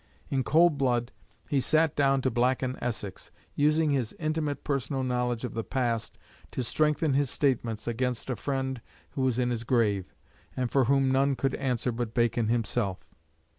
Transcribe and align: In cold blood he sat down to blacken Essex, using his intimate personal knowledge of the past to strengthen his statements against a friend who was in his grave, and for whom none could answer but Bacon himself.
In 0.31 0.43
cold 0.43 0.79
blood 0.79 1.11
he 1.47 1.59
sat 1.61 1.95
down 1.95 2.23
to 2.23 2.31
blacken 2.31 2.75
Essex, 2.81 3.29
using 3.53 3.91
his 3.91 4.13
intimate 4.17 4.63
personal 4.63 5.03
knowledge 5.03 5.43
of 5.43 5.53
the 5.53 5.63
past 5.63 6.17
to 6.49 6.63
strengthen 6.63 7.13
his 7.13 7.29
statements 7.29 7.87
against 7.87 8.27
a 8.31 8.35
friend 8.35 8.81
who 9.11 9.21
was 9.21 9.37
in 9.37 9.51
his 9.51 9.63
grave, 9.63 10.15
and 10.57 10.71
for 10.71 10.85
whom 10.85 11.11
none 11.11 11.35
could 11.35 11.53
answer 11.53 11.91
but 11.91 12.15
Bacon 12.15 12.47
himself. 12.47 13.05